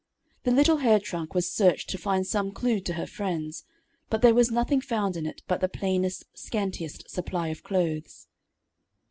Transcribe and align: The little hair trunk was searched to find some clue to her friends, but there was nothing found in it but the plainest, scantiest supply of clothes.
The 0.45 0.51
little 0.51 0.77
hair 0.77 0.99
trunk 0.99 1.35
was 1.35 1.47
searched 1.47 1.87
to 1.91 1.97
find 1.99 2.25
some 2.25 2.53
clue 2.53 2.79
to 2.79 2.93
her 2.93 3.05
friends, 3.05 3.65
but 4.09 4.23
there 4.23 4.33
was 4.33 4.49
nothing 4.49 4.81
found 4.81 5.15
in 5.15 5.27
it 5.27 5.43
but 5.47 5.61
the 5.61 5.69
plainest, 5.69 6.25
scantiest 6.33 7.07
supply 7.07 7.49
of 7.49 7.61
clothes. 7.61 8.25